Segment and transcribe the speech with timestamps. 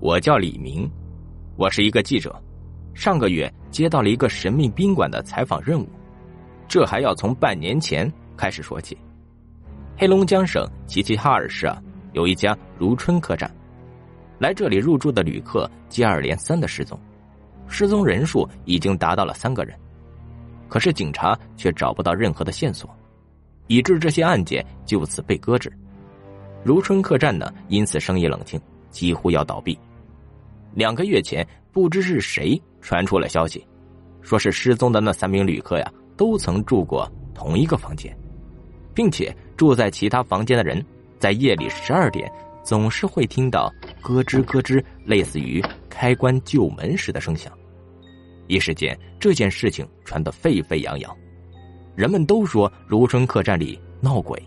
[0.00, 0.88] 我叫李明，
[1.56, 2.40] 我是一个记者。
[2.94, 5.88] 上个月接到了一个神秘宾馆的采访任务，
[6.68, 8.96] 这还要从半年前开始说起。
[9.96, 11.82] 黑龙江省齐齐哈尔市啊，
[12.12, 13.50] 有一家如春客栈，
[14.38, 16.96] 来这里入住的旅客接二连三的失踪，
[17.66, 19.76] 失踪人数已经达到了三个人，
[20.68, 22.88] 可是警察却找不到任何的线索，
[23.66, 25.72] 以致这些案件就此被搁置。
[26.62, 28.60] 如春客栈呢，因此生意冷清，
[28.90, 29.76] 几乎要倒闭。
[30.78, 33.66] 两个月前，不知是谁传出了消息，
[34.22, 38.16] 说是失踪的那三名旅客呀，都曾住过同一个房间，
[38.94, 40.80] 并且住在其他房间的人，
[41.18, 42.30] 在夜里十二点
[42.62, 45.60] 总是会听到咯吱咯吱，类似于
[45.90, 47.52] 开关旧门时的声响。
[48.46, 51.12] 一时间，这件事情传得沸沸扬扬，
[51.96, 54.40] 人们都说如春客栈里闹鬼，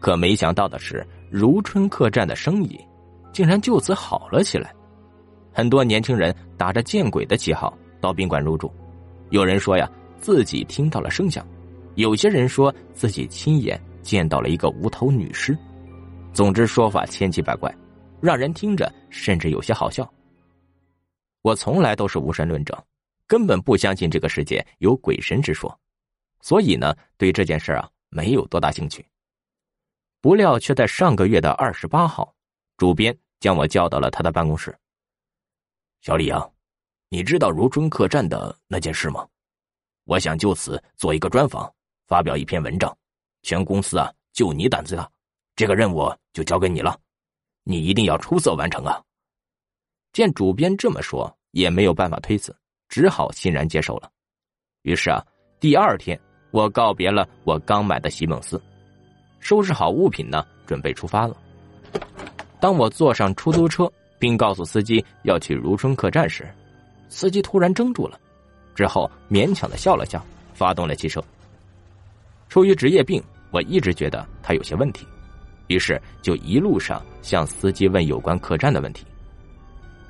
[0.00, 2.78] 可没想到的是，如春客栈的生意
[3.32, 4.70] 竟然就此好了起来。
[5.52, 8.72] 很多年轻人打着见鬼的旗号到宾馆入住，
[9.30, 11.46] 有人说呀自己听到了声响，
[11.96, 15.56] 有些人说自己亲眼见到了一个无头女尸，
[16.32, 17.74] 总之说法千奇百怪，
[18.20, 20.08] 让人听着甚至有些好笑。
[21.42, 22.84] 我从来都是无神论者，
[23.26, 25.76] 根本不相信这个世界有鬼神之说，
[26.40, 29.04] 所以呢对这件事啊没有多大兴趣。
[30.20, 32.34] 不料却在上个月的二十八号，
[32.76, 34.76] 主编将我叫到了他的办公室。
[36.00, 36.48] 小李啊，
[37.10, 39.28] 你知道如春客栈的那件事吗？
[40.04, 41.70] 我想就此做一个专访，
[42.06, 42.96] 发表一篇文章。
[43.42, 45.10] 全公司啊，就你胆子大，
[45.56, 46.98] 这个任务就交给你了，
[47.64, 48.98] 你一定要出色完成啊！
[50.14, 52.56] 见主编这么说，也没有办法推辞，
[52.88, 54.10] 只好欣然接受了。
[54.82, 55.22] 于是啊，
[55.60, 56.18] 第二天
[56.50, 58.58] 我告别了我刚买的席梦思，
[59.38, 61.36] 收拾好物品呢，准备出发了。
[62.58, 63.92] 当我坐上出租车。
[64.20, 66.48] 并告诉司机要去如春客栈时，
[67.08, 68.20] 司机突然怔住了，
[68.74, 71.20] 之后勉强的笑了笑，发动了汽车。
[72.48, 75.06] 出于职业病，我一直觉得他有些问题，
[75.68, 79.06] 于是就一路上向司机问有关客栈的问题。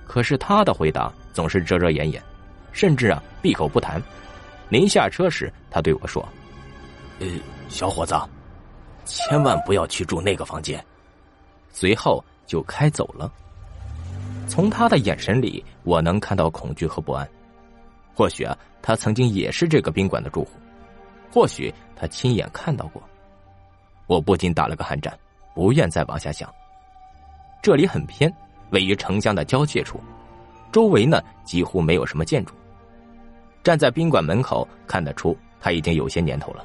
[0.06, 2.20] 可是他的回答总是遮遮掩掩，
[2.72, 4.02] 甚至啊闭口不谈。
[4.68, 6.26] 临下车时，他对我说
[7.20, 7.26] ：“呃，
[7.68, 8.14] 小伙子，
[9.04, 10.84] 千万不要去住那个房间。”
[11.72, 13.32] 随后就开走了。
[14.50, 17.26] 从他的眼神里，我能看到恐惧和不安。
[18.12, 20.50] 或许啊，他曾经也是这个宾馆的住户，
[21.32, 23.00] 或许他亲眼看到过。
[24.08, 25.16] 我不禁打了个寒战，
[25.54, 26.52] 不愿再往下想。
[27.62, 28.28] 这里很偏，
[28.70, 30.00] 位于城乡的交界处，
[30.72, 32.52] 周围呢几乎没有什么建筑。
[33.62, 36.64] 站在宾馆门口，看得出他已经有些年头了，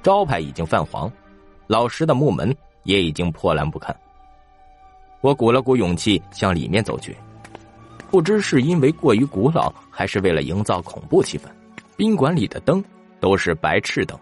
[0.00, 1.10] 招牌已经泛黄，
[1.66, 3.94] 老式的木门也已经破烂不堪。
[5.20, 7.16] 我鼓了鼓勇气向里面走去，
[8.10, 11.44] 不知是因为过于古老，还是为了营造恐怖气氛，
[11.96, 12.82] 宾馆里的灯
[13.20, 14.18] 都是白炽灯，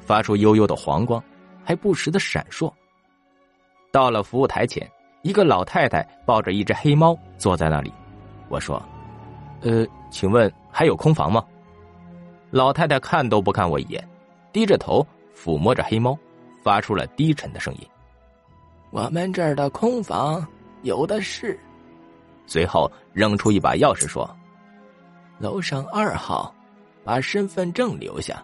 [0.00, 1.22] 发出悠悠的黄光，
[1.64, 2.72] 还不时的闪烁。
[3.90, 4.88] 到了服务台前，
[5.22, 7.92] 一个老太太抱着一只黑猫坐在那里。
[8.48, 8.80] 我说
[9.62, 11.44] ：“呃，请问还有空房吗？”
[12.52, 14.08] 老太太看都不看我一眼，
[14.52, 15.04] 低着头
[15.36, 16.16] 抚摸着黑猫，
[16.62, 17.80] 发出了低沉的声音。
[18.90, 20.46] 我们这儿的空房
[20.82, 21.58] 有的是。
[22.46, 24.28] 随后扔出一把钥匙说
[25.38, 26.54] ：“楼上二号，
[27.04, 28.42] 把身份证留下。”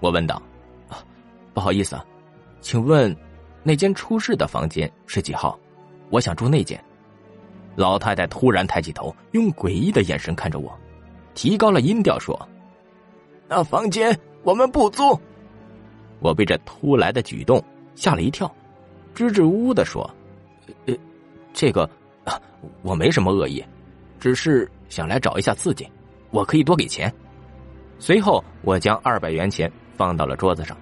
[0.00, 0.40] 我问道
[0.88, 1.04] ：“啊，
[1.52, 2.00] 不好意思，
[2.60, 3.14] 请问
[3.62, 5.58] 那间出事的房间是几号？
[6.10, 6.82] 我想住那间。”
[7.74, 10.76] 老太太突然抬起头，用诡异的眼神看着我，
[11.34, 12.48] 提高了音调说
[13.48, 15.18] ：“那房间我们不租。”
[16.20, 17.62] 我被这突来的举动
[17.94, 18.52] 吓了一跳。
[19.14, 20.08] 支支吾吾的说
[20.86, 20.94] ：“呃，
[21.52, 21.88] 这个
[22.24, 22.40] 啊，
[22.82, 23.64] 我没什么恶意，
[24.20, 25.88] 只是想来找一下刺激。
[26.30, 27.12] 我可以多给钱。”
[27.98, 30.76] 随后，我将二百元钱放到了桌子上。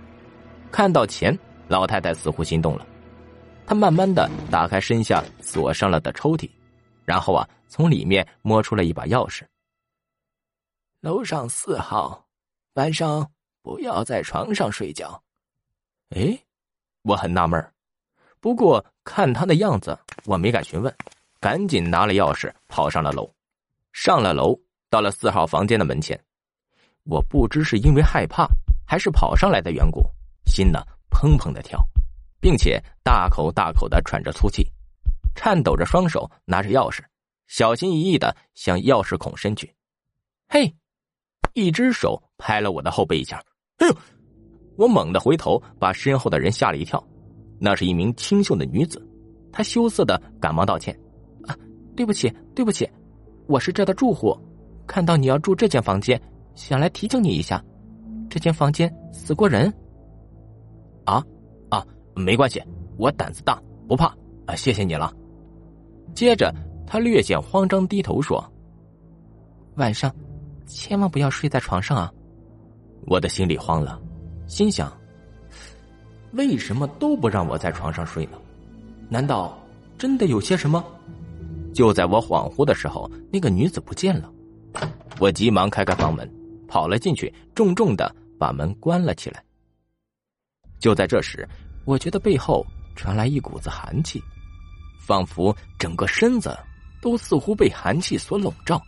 [0.71, 1.37] 看到钱，
[1.69, 2.87] 老太太似乎心动了。
[3.65, 6.51] 她慢慢的打开身下锁上了的抽屉，
[7.05, 9.43] 然后啊，从里面摸出了一把钥匙。
[11.01, 12.27] 楼上四号，
[12.75, 13.31] 晚上
[13.63, 15.23] 不要在床上睡觉。
[16.11, 16.39] 哎，
[17.03, 17.73] 我很纳闷儿。
[18.47, 20.97] 不过看他的样子，我没敢询问，
[21.41, 23.29] 赶紧拿了钥匙跑上了楼。
[23.93, 24.57] 上了楼，
[24.89, 26.17] 到了四号房间的门前，
[27.07, 28.47] 我不知是因为害怕，
[28.87, 30.01] 还是跑上来的缘故，
[30.45, 30.79] 心呢
[31.11, 31.85] 砰砰的跳，
[32.41, 34.65] 并且大口大口的喘着粗气，
[35.35, 37.01] 颤抖着双手拿着钥匙，
[37.49, 39.75] 小心翼翼的向钥匙孔伸去。
[40.49, 40.73] 嘿，
[41.53, 43.43] 一只手拍了我的后背一下，
[43.79, 43.97] 哎呦！
[44.77, 47.05] 我猛地回头，把身后的人吓了一跳。
[47.59, 49.01] 那是一名清秀的女子，
[49.51, 50.99] 她羞涩的赶忙道歉
[51.47, 51.57] ：“啊，
[51.97, 52.89] 对不起，对不起，
[53.47, 54.37] 我是这的住户，
[54.87, 56.21] 看到你要住这间房间，
[56.55, 57.65] 想来提醒你一下，
[58.29, 59.73] 这间房间死过人。
[61.05, 61.25] 啊
[61.71, 62.63] 啊，没关系，
[62.97, 64.07] 我胆子大，不怕
[64.47, 65.13] 啊，谢谢你了。
[66.15, 66.55] 接着，
[66.87, 68.45] 他略显慌张，低头说
[69.77, 70.15] ：“晚上
[70.67, 72.13] 千万不要睡在床上啊。”
[73.07, 74.01] 我的心里慌了，
[74.47, 74.93] 心想：
[76.33, 78.39] 为什么都不让我在床上睡呢？
[79.09, 79.59] 难道
[79.97, 80.85] 真的有些什么？
[81.73, 84.31] 就在我恍惚的时候，那个女子不见了。
[85.19, 86.31] 我急忙开开房门，
[86.69, 89.43] 跑了进去，重重的把门关了起来。
[90.79, 91.49] 就在这时，
[91.85, 94.23] 我觉得背后传来一股子寒气，
[95.01, 96.55] 仿佛整个身子
[97.01, 98.83] 都似乎被寒气所笼罩。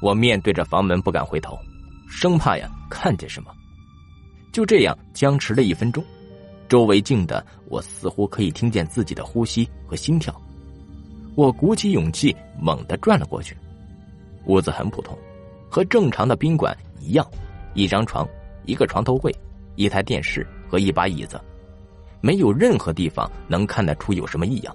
[0.00, 1.58] 我面对着房门，不敢回头。
[2.08, 3.50] 生怕呀看见什么，
[4.52, 6.02] 就这样僵持了一分钟，
[6.68, 10.34] 周围静的我似乎可以听见自己的呼吸和心跳。
[11.34, 13.56] 我鼓起勇气，猛地转了过去。
[14.46, 15.16] 屋子很普通，
[15.68, 17.26] 和正常的宾馆一样，
[17.74, 18.26] 一张床，
[18.64, 19.34] 一个床头柜，
[19.74, 21.40] 一台电视和一把椅子，
[22.20, 24.74] 没有任何地方能看得出有什么异样。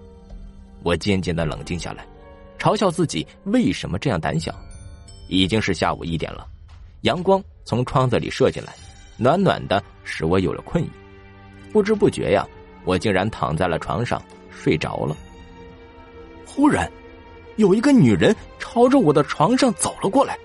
[0.83, 2.05] 我渐渐的冷静下来，
[2.59, 4.53] 嘲笑自己为什么这样胆小。
[5.29, 6.45] 已经是下午一点了。
[7.01, 8.75] 阳光从窗子里射进来，
[9.17, 10.89] 暖暖的，使我有了困意。
[11.71, 12.47] 不知不觉呀，
[12.83, 15.15] 我竟然躺在了床上睡着了。
[16.45, 16.89] 忽然，
[17.55, 20.37] 有一个女人朝着我的床上走了过来。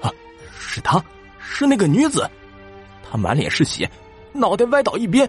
[0.00, 0.12] 啊，
[0.58, 1.02] 是她，
[1.38, 2.28] 是那个女子。
[3.10, 3.90] 她满脸是血，
[4.32, 5.28] 脑袋歪倒一边，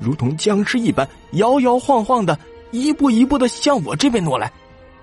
[0.00, 2.38] 如同僵尸一般，摇摇晃晃的，
[2.70, 4.50] 一步一步的向我这边挪来。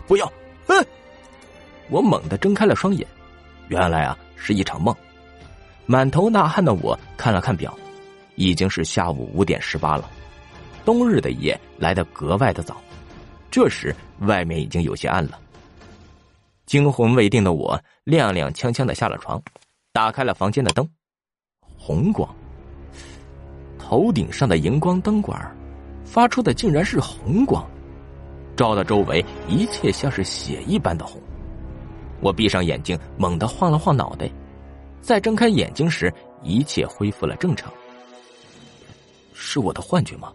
[0.07, 0.31] 不要！
[0.67, 0.85] 嗯，
[1.89, 3.07] 我猛地睁开了双眼，
[3.67, 4.95] 原来啊，是一场梦。
[5.85, 7.71] 满头大汗的我看了看表，
[8.35, 10.09] 已经是下午五点十八了。
[10.83, 12.77] 冬日的夜来得格外的早，
[13.49, 15.39] 这时外面已经有些暗了。
[16.65, 19.41] 惊魂未定的我踉踉跄跄的下了床，
[19.91, 20.87] 打开了房间的灯，
[21.77, 22.27] 红光。
[23.77, 25.39] 头顶上的荧光灯管
[26.03, 27.63] 发出的竟然是红光，
[28.55, 31.21] 照的周围一切像是血一般的红。
[32.21, 34.29] 我闭上眼睛，猛地晃了晃脑袋。
[35.01, 36.11] 再睁开眼睛时，
[36.41, 37.71] 一切恢复了正常。
[39.37, 40.31] 是我的幻觉吗？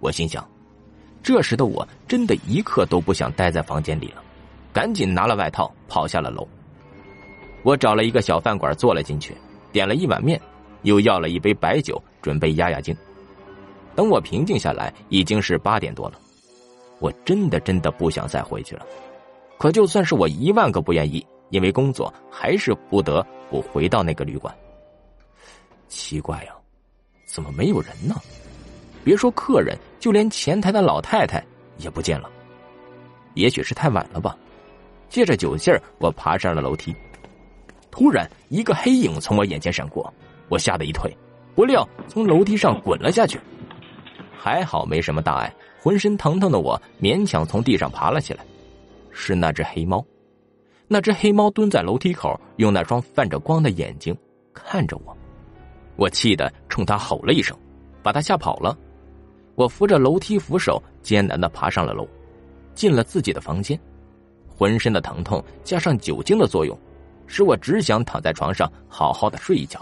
[0.00, 0.46] 我心想。
[1.22, 4.22] 这时的我真的一刻都不想待在房间里了，
[4.72, 6.46] 赶紧拿了外套跑下了楼。
[7.62, 9.34] 我找了一个小饭馆坐了进去，
[9.72, 10.38] 点了一碗面，
[10.82, 12.94] 又要了一杯白酒，准备压压惊。
[13.94, 16.18] 等我平静下来，已经是八点多了。
[16.98, 18.84] 我真的真的不想再回去了。
[19.58, 21.26] 可就算是我一万个不愿意。
[21.50, 24.56] 因为工作，还是不得不回到那个旅馆。
[25.86, 26.54] 奇怪呀，
[27.32, 28.14] 怎么没有人呢？
[29.02, 31.42] 别说客人，就连前台的老太太
[31.78, 32.30] 也不见了。
[33.32, 34.36] 也许是太晚了吧。
[35.08, 36.94] 借着酒劲儿，我爬上了楼梯。
[37.90, 40.12] 突然，一个黑影从我眼前闪过，
[40.50, 41.10] 我吓得一退，
[41.54, 43.40] 不料从楼梯上滚了下去。
[44.38, 45.50] 还好没什么大碍，
[45.80, 48.44] 浑身疼痛的我勉强从地上爬了起来。
[49.10, 50.04] 是那只黑猫。
[50.86, 54.14] 那只黑猫蹲在楼梯口，用那双泛着光的眼睛
[54.52, 55.16] 看着我，
[56.02, 57.56] 我气得冲他吼了一声，
[58.02, 58.76] 把他吓跑了。
[59.54, 62.08] 我扶着楼梯扶手，艰难的爬上了楼，
[62.74, 63.78] 进了自己的房间。
[64.48, 66.76] 浑身的疼痛加上酒精的作用，
[67.28, 69.80] 使我只想躺在床上好好的睡一觉。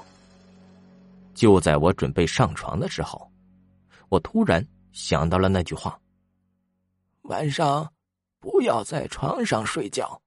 [1.33, 3.27] 就在我准备上床的时候，
[4.11, 5.99] 我突然想到了那句话
[7.33, 7.91] ：“晚上
[8.41, 10.21] 不要在床上睡觉。”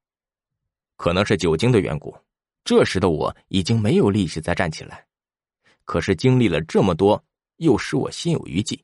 [0.98, 2.16] 可能是酒精的缘故，
[2.66, 5.06] 这时的我已经没有力气再站起来。
[5.86, 7.24] 可是经历了这么多，
[7.58, 8.84] 又使我心有余悸。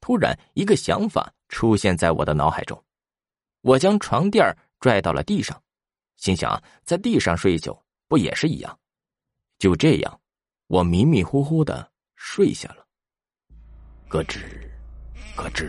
[0.00, 2.82] 突然，一个想法出现在我的脑海中，
[3.62, 4.44] 我将床垫
[4.78, 5.60] 拽到了地上，
[6.16, 7.76] 心想在地上睡一宿
[8.08, 8.78] 不也是一样？
[9.58, 10.20] 就这样，
[10.68, 12.86] 我迷迷糊糊的睡下了。
[14.08, 14.38] 咯吱，
[15.34, 15.68] 咯吱，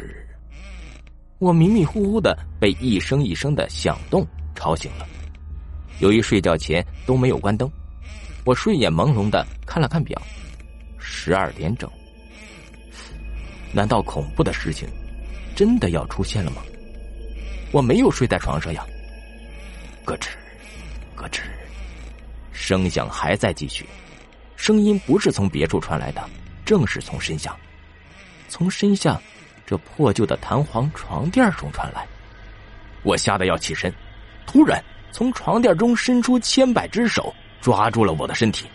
[1.39, 5.07] 我迷迷糊糊的被一声一声的响动吵醒了。
[5.99, 7.71] 由于睡觉前都没有关灯，
[8.47, 10.17] 我睡眼朦胧的看了看表，
[10.97, 11.91] 十二点整。
[13.73, 14.87] 难道恐怖的事情
[15.53, 16.61] 真的要出现了吗？
[17.73, 18.85] 我没有睡在床上呀。
[20.05, 20.29] 咯吱，
[21.13, 21.41] 咯吱，
[22.53, 23.85] 声响还在继续，
[24.55, 26.23] 声音不是从别处传来的，
[26.63, 27.53] 正是从身下，
[28.47, 29.21] 从身下
[29.65, 32.07] 这破旧的弹簧床垫中传来。
[33.03, 33.93] 我吓得要起身，
[34.45, 34.81] 突然。
[35.11, 38.65] 从床垫中伸出千百只手，抓住了我的身体，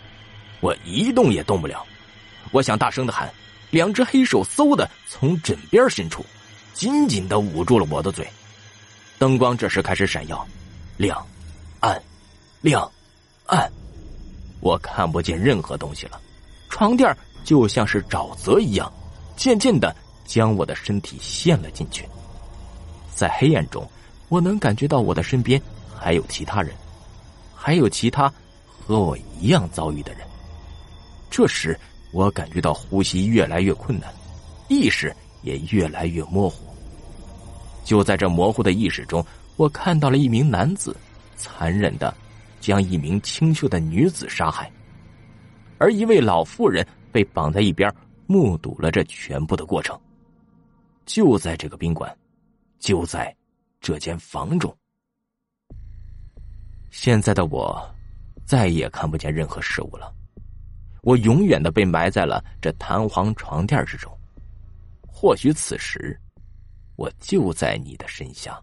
[0.59, 1.85] 我一动也动不了。
[2.51, 3.31] 我想大声的喊，
[3.71, 6.25] 两只黑手嗖的从枕边伸出，
[6.73, 8.27] 紧紧的捂住了我的嘴。
[9.17, 10.45] 灯光这时开始闪耀，
[10.97, 11.25] 亮、
[11.79, 12.01] 暗、
[12.61, 12.91] 亮、
[13.45, 13.71] 暗，
[14.59, 16.19] 我看不见任何东西了。
[16.69, 18.91] 床垫就像是沼泽一样，
[19.35, 22.07] 渐渐的将我的身体陷了进去。
[23.13, 23.89] 在黑暗中，
[24.27, 25.61] 我能感觉到我的身边
[25.97, 26.75] 还有其他人，
[27.55, 28.31] 还有其他
[28.85, 30.27] 和我一样遭遇的人。
[31.29, 31.79] 这时，
[32.11, 34.13] 我感觉到呼吸越来越困难，
[34.67, 36.63] 意识也越来越模糊。
[37.83, 39.25] 就在这模糊的意识中，
[39.55, 40.95] 我看到了一名男子
[41.35, 42.13] 残忍的
[42.59, 44.71] 将一名清秀的女子杀害，
[45.77, 47.93] 而一位老妇人被绑在一边，
[48.27, 49.99] 目睹了这全部的过程。
[51.05, 52.15] 就在这个宾馆，
[52.79, 53.35] 就在
[53.81, 54.73] 这间房中。
[56.89, 57.83] 现在的我
[58.45, 60.13] 再也看不见任何事物了，
[61.01, 64.11] 我永远的被埋在了这弹簧床垫之中。
[65.07, 66.19] 或许此时。
[66.95, 68.61] 我就在你的身下。